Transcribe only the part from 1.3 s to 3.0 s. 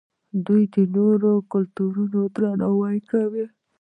کلتورونو درناوی